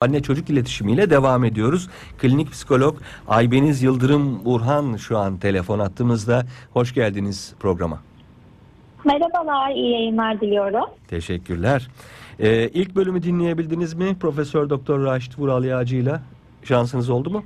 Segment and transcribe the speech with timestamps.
[0.00, 1.88] Anne çocuk iletişimiyle devam ediyoruz.
[2.18, 2.96] Klinik psikolog
[3.28, 6.46] Aybeniz Yıldırım Burhan şu an telefon attığımızda.
[6.72, 8.00] Hoş geldiniz programa.
[9.04, 10.90] Merhabalar, iyi yayınlar diliyorum.
[11.08, 11.88] Teşekkürler.
[12.40, 14.16] Ee, ilk bölümü dinleyebildiniz mi?
[14.20, 16.22] Profesör Doktor Raşit Vural Yağcı'yla
[16.64, 17.44] şansınız oldu mu?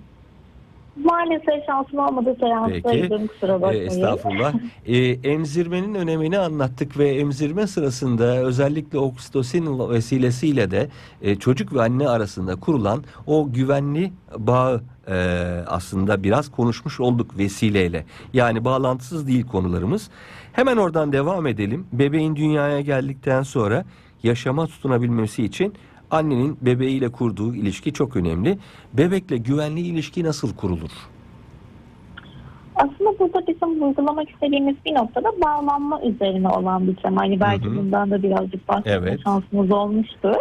[1.05, 2.41] Maalesef şansım olmadı Peki.
[2.41, 3.87] seanstaydım kusura Ee, bakmayın.
[3.87, 4.55] estağfurullah.
[4.87, 4.97] Ee,
[5.31, 10.89] emzirmenin önemini anlattık ve emzirme sırasında özellikle oksitosin vesilesiyle de
[11.23, 15.15] e, çocuk ve anne arasında kurulan o güvenli bağı e,
[15.67, 18.05] aslında biraz konuşmuş olduk vesileyle.
[18.33, 20.11] Yani bağlantısız değil konularımız.
[20.53, 21.87] Hemen oradan devam edelim.
[21.93, 23.85] Bebeğin dünyaya geldikten sonra
[24.23, 25.75] yaşama tutunabilmesi için
[26.17, 28.59] annenin bebeğiyle kurduğu ilişki çok önemli.
[28.93, 30.91] Bebekle güvenli ilişki nasıl kurulur?
[32.77, 37.21] Aslında burada bizim vurgulamak istediğimiz bir noktada bağlanma üzerine olan bir tema.
[37.21, 37.77] Hani belki Hı hı.
[37.77, 39.21] bundan da birazcık bahsetme Evet.
[39.25, 40.35] şansımız olmuştur.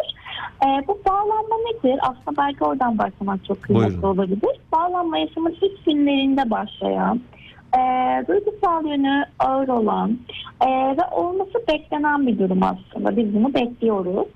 [0.66, 2.00] Ee, bu bağlanma nedir?
[2.02, 4.08] Aslında belki oradan başlamak çok kıymetli Buyurun.
[4.08, 4.40] olabilir.
[4.72, 7.22] Bağlanma yaşamın ilk günlerinde başlayan,
[7.78, 7.80] e,
[8.28, 10.18] duygusal yönü ağır olan
[10.62, 10.68] e,
[10.98, 13.18] ve olması beklenen bir durum aslında.
[13.18, 14.28] Biz bunu bekliyoruz.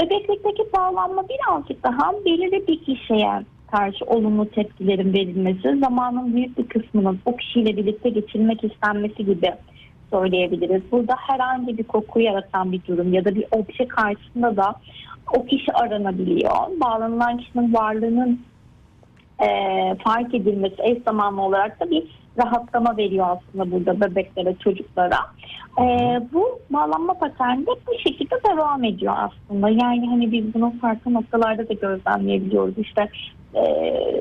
[0.00, 7.20] Bebeklikteki bağlanma birazcık daha belirli bir kişiye karşı olumlu tepkilerin verilmesi, zamanın büyük bir kısmının
[7.26, 9.54] o kişiyle birlikte geçirmek istenmesi gibi
[10.10, 10.82] söyleyebiliriz.
[10.92, 14.74] Burada herhangi bir koku yaratan bir durum ya da bir obje karşısında da
[15.36, 16.80] o kişi aranabiliyor.
[16.80, 18.40] Bağlanılan kişinin varlığının
[19.40, 19.46] e,
[20.04, 22.04] fark edilmesi eş zamanlı olarak da bir
[22.38, 25.18] rahatlama veriyor aslında burada bebeklere, çocuklara.
[25.80, 25.84] E,
[26.32, 29.68] bu bağlanma paterni de bu şekilde devam ediyor aslında.
[29.68, 32.78] Yani hani biz bunu farklı noktalarda da gözlemleyebiliyoruz.
[32.78, 33.08] İşte
[33.54, 33.62] e,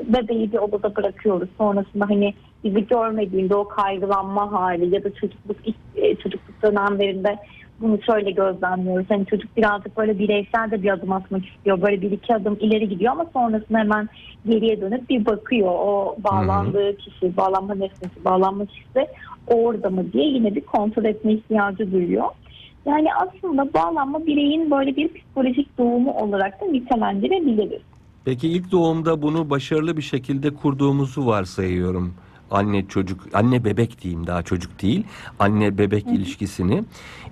[0.08, 1.50] bebeği bir odada bırakıyoruz.
[1.58, 5.58] Sonrasında hani bizi görmediğinde o kaygılanma hali ya da çocukluk
[5.96, 7.38] e, çocukluk dönemlerinde
[7.82, 9.06] bunu şöyle gözlemliyoruz.
[9.10, 11.82] Hani çocuk birazcık böyle bireysel de bir adım atmak istiyor.
[11.82, 14.10] Böyle bir iki adım ileri gidiyor ama sonrasında hemen
[14.46, 15.72] geriye dönüp bir bakıyor.
[15.72, 19.08] O bağlandığı kişi, bağlanma nesnesi, bağlanma kişisi
[19.48, 22.28] orada mı diye yine bir kontrol etme ihtiyacı duyuyor.
[22.86, 27.82] Yani aslında bağlanma bireyin böyle bir psikolojik doğumu olarak da nitelendirebiliriz.
[28.26, 32.14] Peki ilk doğumda bunu başarılı bir şekilde kurduğumuzu varsayıyorum.
[32.52, 35.04] Anne çocuk, anne bebek diyeyim daha çocuk değil.
[35.40, 36.84] Anne bebek ilişkisini.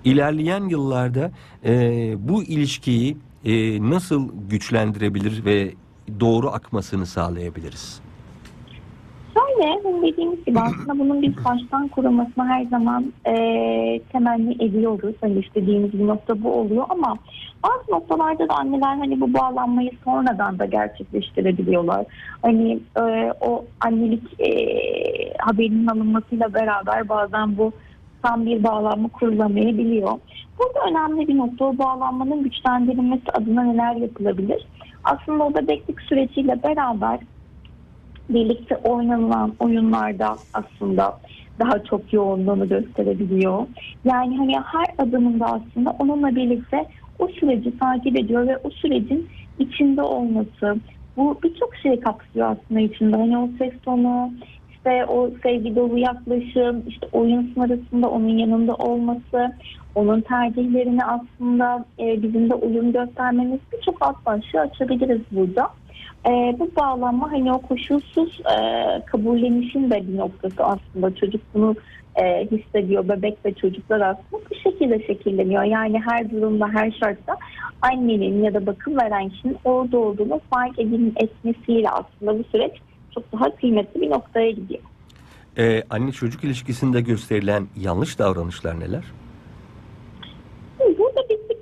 [0.04, 1.32] İlerleyen yıllarda
[1.64, 5.74] e, bu ilişkiyi e, nasıl güçlendirebilir ve
[6.20, 8.00] doğru akmasını sağlayabiliriz?
[9.56, 13.34] Şöyle hani dediğimiz gibi aslında bunun biz baştan kurulmasını her zaman e,
[14.12, 15.14] temenni ediyoruz.
[15.20, 17.16] Hani istediğimiz bir nokta bu oluyor ama
[17.64, 22.06] bazı noktalarda da anneler hani bu bağlanmayı sonradan da gerçekleştirebiliyorlar.
[22.42, 24.50] Hani e, o annelik e,
[25.38, 27.72] haberinin alınmasıyla beraber bazen bu
[28.22, 30.18] tam bir bağlanma kurulamayabiliyor.
[30.58, 34.66] Burada önemli bir nokta o bağlanmanın güçlendirilmesi adına neler yapılabilir?
[35.04, 37.18] Aslında o bebeklik süreciyle beraber
[38.28, 41.18] birlikte oynanılan oyunlarda aslında
[41.58, 43.66] daha çok yoğunluğunu gösterebiliyor.
[44.04, 46.86] Yani hani her adımında aslında onunla birlikte
[47.18, 49.28] o süreci takip ediyor ve o sürecin
[49.58, 50.76] içinde olması.
[51.16, 53.16] Bu birçok şey kapsıyor aslında içinde.
[53.16, 54.32] Hani o ses tonu,
[54.70, 59.52] işte o sevgi dolu yaklaşım, işte oyun sırasında onun yanında olması,
[59.94, 65.68] onun tercihlerini aslında e, bizim de uyum göstermemiz birçok alt başlığı açabiliriz burada.
[66.26, 68.56] E, bu bağlanma hani o koşulsuz e,
[69.06, 71.76] kabullenişin de bir noktası aslında çocuk bunu
[72.16, 77.36] e, hissediyor bebek ve çocuklar aslında bu şekilde şekilleniyor yani her durumda her şartta
[77.82, 82.72] annenin ya da bakım veren kişinin orada olduğunu fark edin etmesiyle aslında bu süreç
[83.14, 84.82] çok daha kıymetli bir noktaya gidiyor.
[85.58, 89.04] Ee, anne çocuk ilişkisinde gösterilen yanlış davranışlar neler?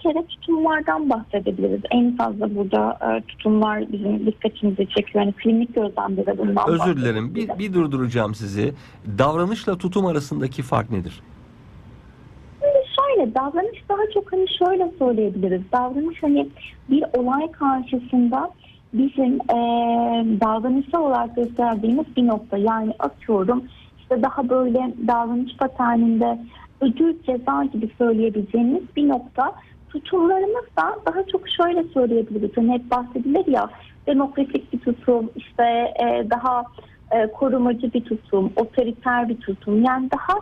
[0.04, 1.80] Kere tutumlardan bahsedebiliriz.
[1.90, 5.24] En fazla burada e, tutumlar bizim dikkatimizi çekiyor.
[5.24, 7.34] Yani klinik gözlemde de bundan Özür dilerim.
[7.34, 8.72] Bir, bir durduracağım sizi.
[9.18, 11.22] Davranışla tutum arasındaki fark nedir?
[12.96, 15.62] Şöyle davranış daha çok hani şöyle söyleyebiliriz.
[15.72, 16.48] Davranış hani
[16.90, 18.50] bir olay karşısında
[18.92, 19.58] bizim e,
[20.40, 22.56] davranışsal olarak gösterdiğimiz bir nokta.
[22.56, 23.64] Yani atıyorum
[24.00, 26.38] işte daha böyle davranış paterninde
[26.80, 29.52] ödül ceza gibi söyleyebileceğimiz bir nokta.
[29.94, 32.50] Tutumlarımız da daha çok şöyle söyleyebiliriz.
[32.56, 33.70] Hani hep bahsedilir ya
[34.06, 35.62] demokratik bir tutum, işte
[36.02, 36.64] e, daha
[37.10, 39.84] e, korumacı bir tutum, otoriter bir tutum.
[39.84, 40.38] Yani daha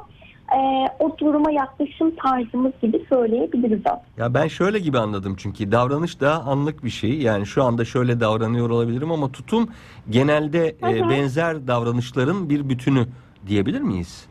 [0.57, 4.03] e, o duruma yaklaşım tarzımız gibi söyleyebiliriz aslında.
[4.19, 7.21] Ya ben şöyle gibi anladım çünkü davranış daha anlık bir şey.
[7.21, 9.69] Yani şu anda şöyle davranıyor olabilirim ama tutum
[10.11, 13.07] genelde e, benzer davranışların bir bütünü
[13.47, 14.27] diyebilir miyiz?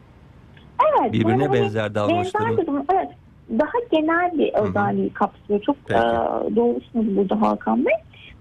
[0.89, 2.49] Evet, Birbirine yani hani benzer davranışların.
[2.49, 3.00] benzer bir durum, evet.
[3.59, 5.61] Daha genel bir özelliği kapsıyor.
[5.61, 5.99] Çok Peki.
[5.99, 7.93] e, doğrusunuz burada Hakan Bey.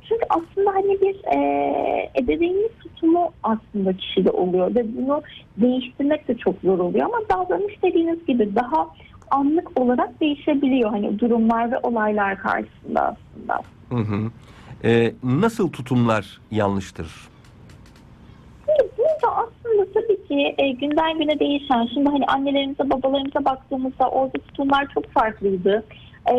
[0.08, 5.22] Çünkü aslında hani bir e, ebeveynlik tutumu aslında kişide oluyor ve bunu
[5.56, 8.88] değiştirmek de çok zor oluyor ama davranış dediğiniz gibi daha
[9.30, 13.62] anlık olarak değişebiliyor hani durumlar ve olaylar karşısında aslında.
[13.88, 14.30] Hı hı.
[14.84, 17.30] E, nasıl tutumlar yanlıştır?
[19.22, 24.86] Burada aslında tabii ki e, günden güne değişen, şimdi hani annelerimize babalarımıza baktığımızda orada tutumlar
[24.94, 25.84] çok farklıydı.
[26.26, 26.36] E,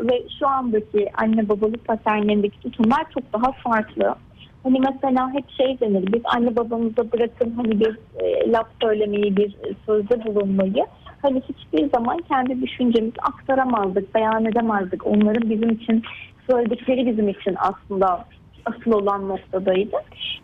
[0.00, 4.14] ve şu andaki anne babalık paternlerindeki tutumlar çok daha farklı.
[4.62, 9.56] Hani mesela hep şey denir, biz anne babamıza bırakın hani bir e, laf söylemeyi, bir
[9.86, 10.86] sözde bulunmayı
[11.22, 15.06] hani hiçbir zaman kendi düşüncemizi aktaramazdık, beyan edemezdik.
[15.06, 16.02] Onların bizim için
[16.50, 18.24] söyledikleri bizim için aslında
[18.66, 19.96] asıl olan noktadaydı.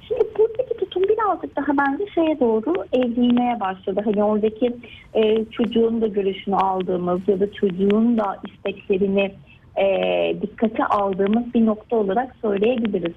[0.09, 4.01] Şimdi buradaki tutum birazcık daha bence şeye doğru evrilmeye başladı.
[4.05, 4.77] Hani oradaki
[5.15, 9.33] e, çocuğun da görüşünü aldığımız ya da çocuğun da isteklerini
[9.77, 9.87] e,
[10.43, 13.15] dikkate aldığımız bir nokta olarak söyleyebiliriz.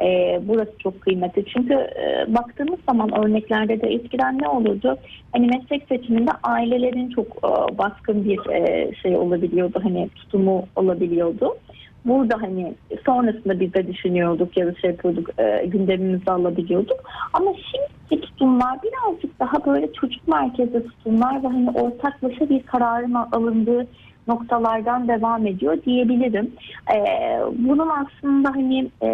[0.00, 1.44] E, burası çok kıymetli.
[1.44, 4.96] Çünkü e, baktığımız zaman örneklerde de eskiden ne olurdu?
[5.32, 9.80] Hani meslek seçiminde ailelerin çok e, baskın bir e, şey olabiliyordu.
[9.82, 11.54] Hani tutumu olabiliyordu
[12.04, 12.74] burada hani
[13.06, 17.00] sonrasında biz de düşünüyorduk ya da şey yapıyorduk e, gündemimizi alabiliyorduk.
[17.32, 23.86] Ama şimdiki tutumlar birazcık daha böyle çocuk merkezli tutumlar ve hani ortaklaşa bir kararın alındığı
[24.28, 26.50] noktalardan devam ediyor diyebilirim.
[26.94, 29.08] Ee, bunun aslında hani e,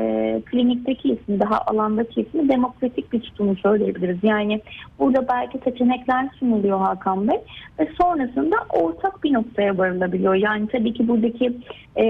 [0.47, 4.19] klinikteki ismi daha alandaki ismi demokratik bir tutumu söyleyebiliriz.
[4.23, 4.61] Yani
[4.99, 7.39] burada belki seçenekler sunuluyor Hakan Bey
[7.79, 10.35] ve sonrasında ortak bir noktaya varılabiliyor.
[10.35, 11.57] Yani tabii ki buradaki
[11.97, 12.05] e,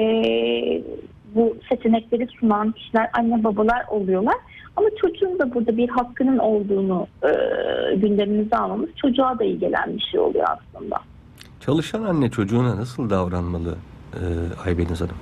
[1.34, 4.36] bu seçenekleri sunan kişiler anne babalar oluyorlar.
[4.76, 7.30] Ama çocuğun da burada bir hakkının olduğunu e,
[7.94, 10.96] gündemimize almamız çocuğa da iyi bir şey oluyor aslında.
[11.60, 13.74] Çalışan anne çocuğuna nasıl davranmalı
[14.14, 14.22] e,
[14.66, 15.16] Aybeniz Hanım?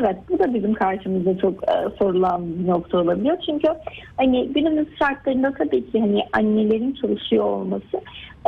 [0.00, 3.36] Evet bu da bizim karşımıza çok e, sorulan bir nokta olabiliyor.
[3.46, 3.68] Çünkü
[4.16, 8.00] hani günümüz şartlarında tabii ki hani annelerin çalışıyor olması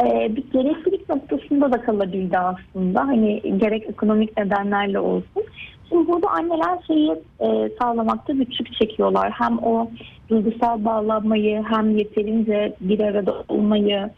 [0.03, 3.01] e, bir gereklilik noktasında da kalabildi aslında.
[3.01, 5.43] Hani gerek ekonomik nedenlerle olsun.
[5.89, 7.11] Şimdi burada anneler şeyi
[7.41, 9.31] e, sağlamakta güçlük çekiyorlar.
[9.31, 9.91] Hem o
[10.29, 14.11] duygusal bağlanmayı hem yeterince bir arada olmayı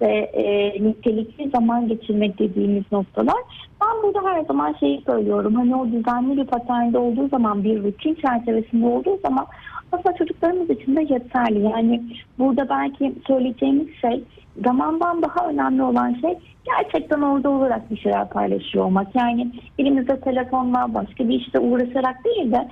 [0.00, 3.42] işte e, nitelikli zaman geçirmek dediğimiz noktalar.
[3.82, 5.54] Ben burada her zaman şeyi söylüyorum.
[5.54, 9.46] Hani o düzenli bir paternde olduğu zaman bir rutin çerçevesinde olduğu zaman
[9.92, 11.62] aslında çocuklarımız için de yeterli.
[11.62, 12.02] Yani
[12.38, 14.24] burada belki söyleyeceğimiz şey
[14.64, 19.14] zamandan daha önemli olan şey gerçekten orada olarak bir şeyler paylaşıyor olmak.
[19.14, 22.68] Yani elimizde telefonla başka bir işte uğraşarak değil de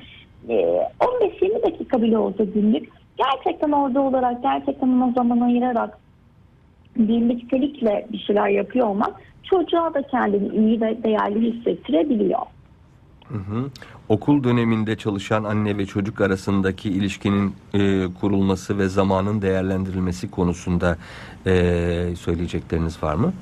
[0.49, 5.99] 15-20 dakika bile olsa günlük gerçekten orada olarak gerçekten ona zaman ayırarak
[6.99, 12.41] birliktelikle bir şeyler yapıyor olmak çocuğa da kendini iyi ve değerli hissettirebiliyor.
[13.29, 13.71] Hı hı.
[14.09, 20.97] Okul döneminde çalışan anne ve çocuk arasındaki ilişkinin e, kurulması ve zamanın değerlendirilmesi konusunda
[21.47, 21.53] e,
[22.17, 23.33] söyleyecekleriniz var mı?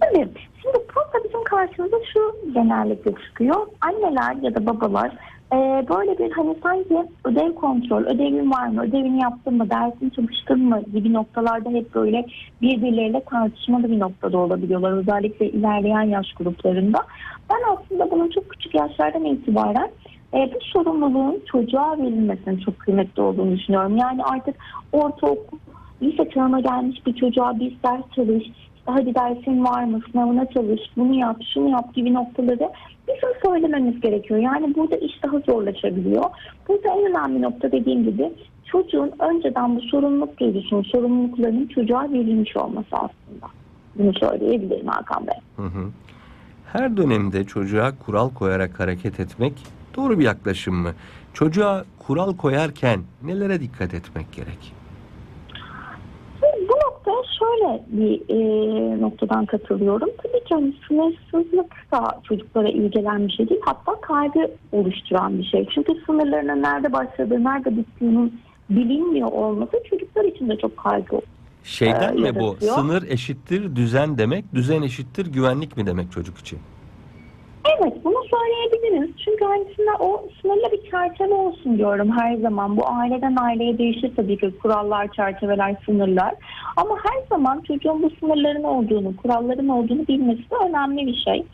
[0.00, 0.28] Tabii.
[0.62, 3.66] Şimdi burada bizim karşımıza şu genellikle çıkıyor.
[3.80, 5.12] Anneler ya da babalar
[5.52, 5.56] e,
[5.88, 10.82] böyle bir hani sanki ödev kontrol, ödevin var mı, ödevini yaptın mı, dersini çalıştın mı
[10.92, 12.26] gibi noktalarda hep böyle
[12.62, 14.92] birbirleriyle tartışmalı bir noktada olabiliyorlar.
[14.92, 16.98] Özellikle ilerleyen yaş gruplarında.
[17.50, 19.90] Ben aslında bunun çok küçük yaşlardan itibaren
[20.34, 23.96] e, bu sorumluluğun çocuğa verilmesinin çok kıymetli olduğunu düşünüyorum.
[23.96, 24.56] Yani artık
[24.92, 25.58] ortaokul,
[26.02, 28.44] lise çağına gelmiş bir çocuğa bir ders çalış,
[28.86, 32.70] hadi dersin var mı, sınavına çalış, bunu yap, şunu yap gibi noktaları
[33.08, 34.40] bizim söylememiz gerekiyor.
[34.40, 36.24] Yani burada iş daha zorlaşabiliyor.
[36.68, 38.32] Burada en önemli nokta dediğim gibi
[38.64, 43.46] çocuğun önceden bu sorumluluk duygusunun, sorumluluklarının çocuğa verilmiş olması aslında.
[43.98, 45.38] Bunu söyleyebilirim Hakan Bey.
[45.56, 45.88] Hı hı.
[46.72, 49.52] Her dönemde çocuğa kural koyarak hareket etmek
[49.96, 50.92] doğru bir yaklaşım mı?
[51.34, 54.72] Çocuğa kural koyarken nelere dikkat etmek gerek?
[57.66, 60.08] Şöyle bir e, noktadan katılıyorum.
[60.22, 63.60] Tabii ki hani sınırsızlık da çocuklara iyi gelen bir şey değil.
[63.64, 65.66] Hatta kaygı oluşturan bir şey.
[65.74, 71.20] Çünkü sınırlarının nerede başladığı, nerede bittiğinin bilinmiyor olması çocuklar için de çok kaygı
[71.64, 72.56] Şeyden Ee, mi bu?
[72.60, 76.58] Sınır eşittir düzen demek, düzen eşittir güvenlik mi demek çocuk için?
[77.66, 79.16] Evet bunu söyleyebiliriz.
[79.24, 82.76] Çünkü aslında o sınırlı bir çerçeve olsun diyorum her zaman.
[82.76, 86.34] Bu aileden aileye değişir tabii ki kurallar, çerçeveler, sınırlar.
[86.76, 91.46] Ama her zaman çocuğun bu sınırların olduğunu, kuralların olduğunu bilmesi de önemli bir şey.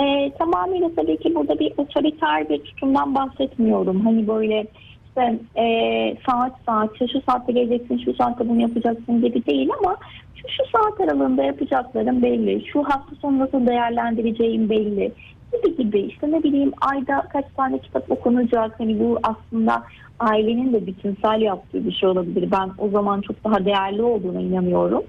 [0.00, 4.00] Ee, tamamıyla tabii ki burada bir otoriter bir tutumdan bahsetmiyorum.
[4.00, 4.66] Hani böyle
[5.08, 9.96] işte e, saat saat, şu, saatte geleceksin, şu saatte bunu yapacaksın gibi değil ama
[10.42, 12.66] şu, şu saat aralığında yapacaklarım belli.
[12.72, 15.12] Şu hafta sonu nasıl değerlendireceğim belli
[15.52, 19.82] gibi gibi işte ne bileyim ayda kaç tane kitap okunacak hani bu aslında
[20.20, 22.50] ailenin de bütünsel yaptığı bir şey olabilir.
[22.50, 25.02] Ben o zaman çok daha değerli olduğuna inanıyorum.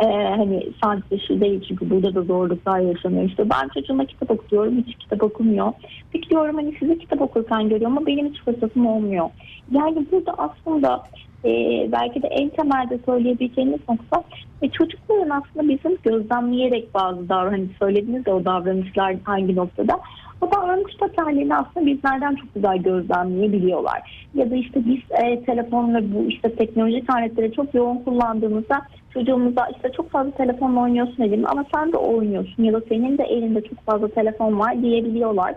[0.00, 3.24] Ee, hani sadece şu değil çünkü burada da zorluklar yaşanıyor.
[3.24, 5.72] İşte ben çocuğuma kitap okuyorum hiç kitap okumuyor.
[6.12, 9.30] Peki diyorum hani size kitap okurken görüyorum ama benim hiç fırsatım olmuyor.
[9.70, 11.02] Yani burada aslında
[11.44, 11.50] e,
[11.92, 14.22] belki de en temelde söyleyebileceğimiz nokta
[14.62, 20.00] ve çocukların aslında bizim gözlemleyerek bazı davran hani söylediniz de o davranışlar hangi noktada
[20.40, 24.28] o davranış paternlerini aslında bizlerden çok güzel gözlemleyebiliyorlar.
[24.34, 28.82] Ya da işte biz e, telefon ve bu işte teknolojik aletleri çok yoğun kullandığımızda
[29.14, 33.24] çocuğumuza işte çok fazla telefonla oynuyorsun dedim ama sen de oynuyorsun ya da senin de
[33.24, 35.54] elinde çok fazla telefon var diyebiliyorlar.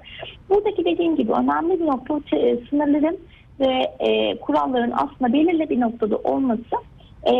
[0.49, 3.17] Buradaki dediğim gibi önemli bir nokta e, sınırların
[3.59, 6.75] ve e, kuralların aslında belirli bir noktada olması
[7.23, 7.33] e,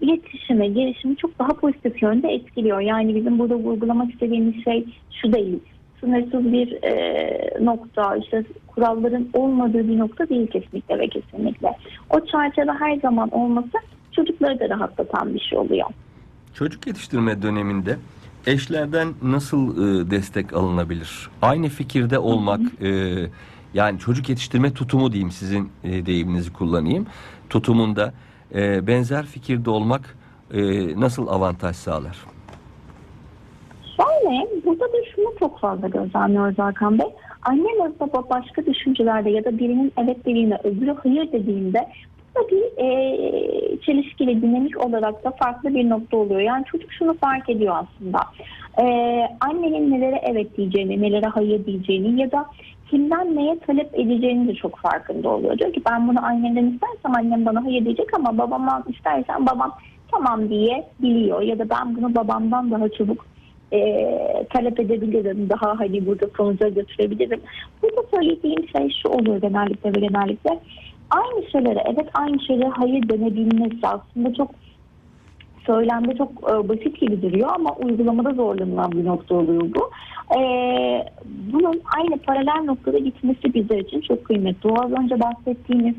[0.00, 2.80] iletişime, gelişimi çok daha pozitif yönde etkiliyor.
[2.80, 4.86] Yani bizim burada vurgulamak istediğimiz şey
[5.22, 5.58] şu değil.
[6.00, 11.68] Sınırsız bir e, nokta, işte kuralların olmadığı bir nokta değil kesinlikle ve kesinlikle.
[12.10, 13.72] O çerçeve her zaman olması
[14.12, 15.86] çocukları da rahatlatan bir şey oluyor.
[16.54, 17.96] Çocuk yetiştirme döneminde
[18.46, 21.30] eşlerden nasıl e, destek alınabilir?
[21.42, 22.90] Aynı fikirde olmak, e,
[23.74, 27.06] yani çocuk yetiştirme tutumu diyeyim sizin e, deyiminizi kullanayım.
[27.50, 28.12] Tutumunda
[28.54, 30.16] e, benzer fikirde olmak
[30.54, 30.60] e,
[31.00, 32.16] nasıl avantaj sağlar?
[33.96, 37.06] Şöyle, burada da şunu çok fazla gözlemliyoruz Hakan Bey.
[37.42, 41.88] Anne ve baba başka düşüncelerde ya da birinin evet dediğinde öbürü hayır dediğinde
[42.50, 46.40] bir e, çelişkili dinamik olarak da farklı bir nokta oluyor.
[46.40, 48.20] Yani çocuk şunu fark ediyor aslında.
[48.78, 48.84] E,
[49.40, 52.46] annenin nelere evet diyeceğini, nelere hayır diyeceğini ya da
[52.90, 55.58] kimden neye talep edeceğini de çok farkında oluyor.
[55.58, 59.72] Diyor ki ben bunu annemden istersem annem bana hayır diyecek ama babamdan istersen babam
[60.10, 61.42] tamam diye biliyor.
[61.42, 63.26] Ya da ben bunu babamdan daha çabuk
[63.72, 63.80] e,
[64.52, 65.48] talep edebilirim.
[65.50, 67.40] Daha hani burada sonuca götürebilirim.
[67.82, 70.60] Burada söylediğim şey şu oluyor genellikle ve genellikle.
[71.10, 74.50] Aynı şeylere evet aynı şeylere hayır denebilmesi aslında çok
[75.66, 79.90] söylemde çok e, basit gibi duruyor ama uygulamada zorlanılan bir nokta oluyor bu.
[80.38, 80.40] E,
[81.52, 84.68] bunun aynı paralel noktada gitmesi bizler için çok kıymetli.
[84.68, 85.94] O az önce bahsettiğimiz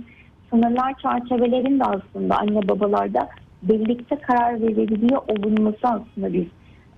[0.49, 3.29] sınırlar çerçevelerin de aslında anne babalarda
[3.63, 6.45] birlikte karar verebiliyor olunması aslında biz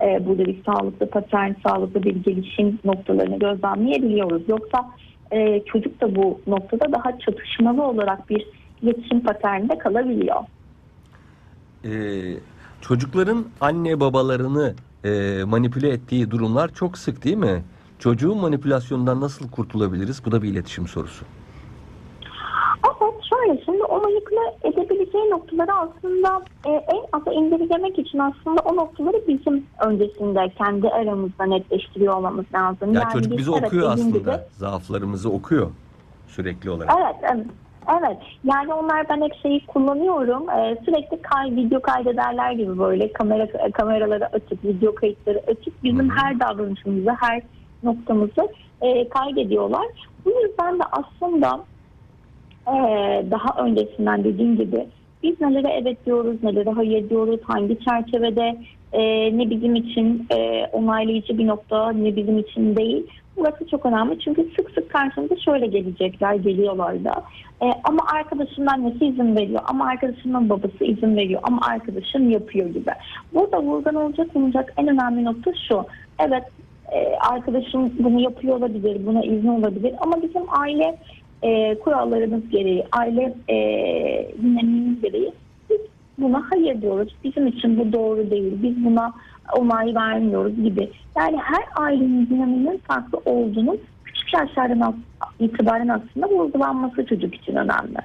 [0.02, 4.42] e, burada bir sağlıklı patern, sağlıklı bir gelişim noktalarını gözlemleyebiliyoruz.
[4.48, 4.88] Yoksa
[5.32, 8.46] e, çocuk da bu noktada daha çatışmalı olarak bir
[8.82, 10.44] iletişim paterninde kalabiliyor.
[11.84, 11.90] Ee,
[12.80, 17.64] çocukların anne babalarını e, manipüle ettiği durumlar çok sık değil mi?
[17.98, 20.24] Çocuğun manipülasyonundan nasıl kurtulabiliriz?
[20.24, 21.24] Bu da bir iletişim sorusu.
[23.02, 28.76] Evet şöyle şimdi o manipüle edebileceği noktaları aslında e, en aza indirgemek için aslında o
[28.76, 32.94] noktaları bizim öncesinde kendi aramızda netleştiriyor olmamız lazım.
[32.94, 34.18] Ya çocuk biz bizi okuyor aslında.
[34.18, 35.70] gibi- Zaaflarımızı okuyor
[36.26, 36.94] sürekli olarak.
[36.98, 37.46] Evet, evet.
[37.96, 38.18] Evet.
[38.44, 40.50] Yani onlar ben hep şeyi kullanıyorum.
[40.50, 46.40] Ee, sürekli kay, video kaydederler gibi böyle kamera kameraları açıp, video kayıtları açıp bizim her
[46.40, 47.42] davranışımızı, her
[47.82, 48.48] noktamızı
[48.82, 49.86] e, kaydediyorlar.
[50.24, 51.60] Bu yüzden de aslında
[52.66, 52.74] e,
[53.30, 54.86] daha öncesinden dediğim gibi
[55.22, 58.58] biz nelere evet diyoruz, nelere hayır diyoruz, hangi çerçevede
[58.92, 59.02] e,
[59.38, 63.06] ne bizim için e, onaylayıcı bir nokta, ne bizim için değil.
[63.38, 67.24] Burası çok önemli çünkü sık sık karşımıza şöyle gelecekler, geliyorlar da.
[67.62, 72.90] E, ama arkadaşımın annesi izin veriyor, ama arkadaşımın babası izin veriyor, ama arkadaşım yapıyor gibi.
[73.34, 75.84] Burada vurgulanacak olacak en önemli nokta şu.
[76.18, 76.44] Evet
[76.92, 80.98] e, arkadaşım bunu yapıyor olabilir, buna izin olabilir ama bizim aile
[81.42, 83.56] e, kurallarımız gereği, aile e,
[84.42, 85.32] dinamiğimiz gereği
[85.70, 85.80] biz
[86.18, 87.14] buna hayır diyoruz.
[87.24, 88.52] Bizim için bu doğru değil.
[88.62, 89.12] Biz buna
[89.52, 90.90] onay vermiyoruz gibi.
[91.18, 94.96] Yani her ailenin dinamiğinin farklı olduğunu küçük yaşlardan
[95.38, 97.98] itibaren aslında vurgulanması çocuk için önemli.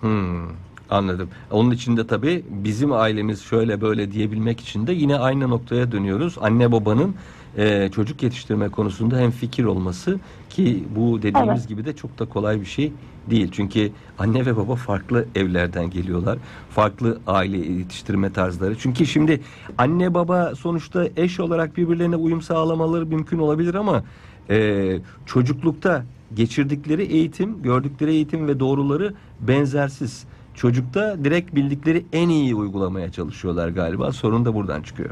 [0.00, 0.48] Hmm,
[0.90, 1.30] anladım.
[1.50, 6.36] Onun için de tabii bizim ailemiz şöyle böyle diyebilmek için de yine aynı noktaya dönüyoruz.
[6.40, 7.14] Anne babanın
[7.56, 10.18] e, çocuk yetiştirme konusunda hem fikir olması
[10.50, 11.68] ki bu dediğimiz Evet.
[11.68, 12.92] gibi de çok da kolay bir şey
[13.30, 13.48] değil.
[13.52, 16.38] Çünkü anne ve baba farklı evlerden geliyorlar.
[16.70, 18.78] Farklı aile yetiştirme tarzları.
[18.78, 19.40] Çünkü şimdi
[19.78, 24.04] anne baba sonuçta eş olarak birbirlerine uyum sağlamaları mümkün olabilir ama
[24.50, 30.24] e, çocuklukta geçirdikleri eğitim, gördükleri eğitim ve doğruları benzersiz.
[30.54, 34.12] Çocukta direkt bildikleri en iyi uygulamaya çalışıyorlar galiba.
[34.12, 35.10] Sorun da buradan çıkıyor.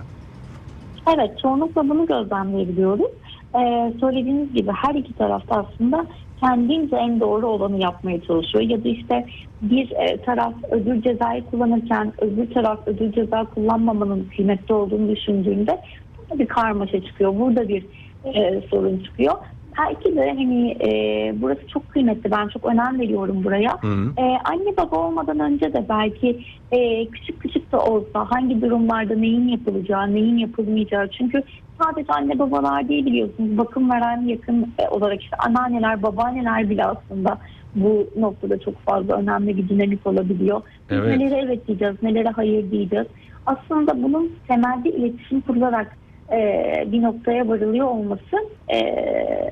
[1.15, 3.11] Evet, çoğunlukla bunu gözlemleyebiliyoruz.
[3.59, 6.07] Ee, söylediğiniz gibi her iki tarafta aslında
[6.41, 8.65] kendince en doğru olanı yapmaya çalışıyor.
[8.65, 9.27] Ya da işte
[9.63, 15.81] bir e, taraf ödül cezayı kullanırken öbür taraf ödül ceza kullanmamanın kıymetli olduğunu düşündüğünde
[16.35, 17.39] bir karmaşa çıkıyor.
[17.39, 17.87] Burada bir
[18.25, 19.35] e, sorun çıkıyor.
[19.79, 20.91] Belki de hani e,
[21.43, 22.31] burası çok kıymetli.
[22.31, 23.71] Ben çok önem veriyorum buraya.
[23.81, 24.13] Hı hı.
[24.19, 29.49] Ee, anne baba olmadan önce de belki e, küçük küçük de olsa hangi durumlarda neyin
[29.49, 31.09] yapılacağı, neyin yapılmayacağı.
[31.09, 31.43] Çünkü
[31.83, 37.39] sadece anne babalar değil biliyorsunuz bakım veren yakın e, olarak işte anneanneler, babaanneler bile aslında
[37.75, 40.63] bu noktada çok fazla önemli bir dinamik olabiliyor.
[40.91, 41.19] Biz Evet.
[41.19, 43.07] nelere evet diyeceğiz, nelere hayır diyeceğiz.
[43.47, 46.06] Aslında bunun temelde iletişim kurularak e,
[46.93, 48.37] bir noktaya varılıyor olması
[48.75, 48.81] e,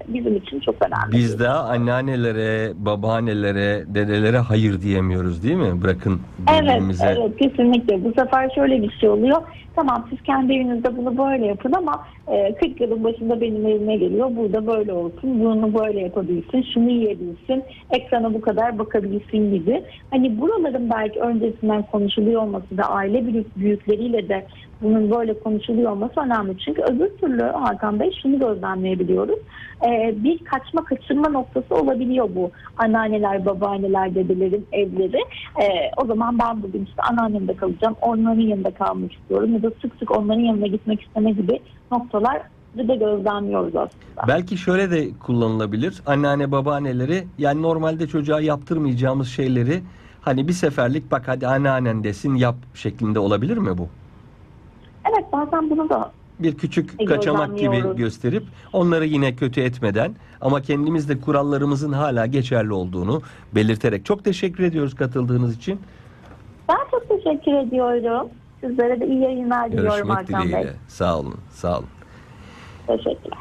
[0.08, 1.12] bizim için çok önemli.
[1.12, 5.82] Biz de anneannelere, babaannelere, dedelere hayır diyemiyoruz değil mi?
[5.82, 7.06] Bırakın Evet, birbirimize.
[7.18, 8.04] evet kesinlikle.
[8.04, 9.42] Bu sefer şöyle bir şey oluyor.
[9.76, 14.30] Tamam siz kendi evinizde bunu böyle yapın ama e, 40 yılın başında benim evime geliyor.
[14.36, 19.84] Burada böyle olsun, bunu böyle yapabilsin, şunu yiyebilsin, ekrana bu kadar bakabilsin gibi.
[20.10, 24.46] Hani buraların belki öncesinden konuşuluyor olması ve aile büyük, büyükleriyle de
[24.82, 26.58] bunun böyle konuşuluyor olması önemli.
[26.58, 29.38] Çünkü öbür türlü Hakan Bey şunu gözlemleyebiliyoruz.
[29.84, 35.20] E, bir kaçma kaçırma noktası olabiliyor bu anneanneler, babaanneler, dedelerin evleri.
[35.62, 39.94] E, o zaman ben bugün işte anneannemde kalacağım, onların yanında kalmak istiyorum ya da sık
[39.98, 41.60] sık onların yanına gitmek isteme gibi
[41.92, 42.42] noktalar
[42.78, 44.28] da gözlemliyoruz aslında.
[44.28, 46.02] Belki şöyle de kullanılabilir.
[46.06, 49.82] Anneanne babaanneleri yani normalde çocuğa yaptırmayacağımız şeyleri
[50.20, 53.88] hani bir seferlik bak hadi anneannen desin yap şeklinde olabilir mi bu?
[55.10, 60.62] Evet bazen bunu da Bir küçük E, kaçamak gibi gösterip onları yine kötü etmeden ama
[60.62, 63.22] kendimiz de kurallarımızın hala geçerli olduğunu
[63.54, 65.80] belirterek çok teşekkür ediyoruz katıldığınız için.
[66.68, 68.28] ben çok teşekkür ediyorum.
[68.60, 70.48] Sizlere de iyi yayınlar diliyorum Görüşmek Hakan Bey.
[70.48, 70.72] dileğiyle.
[70.88, 71.34] Sağ olun.
[71.50, 71.88] Sağ olun.
[72.86, 73.38] Teşekkürler.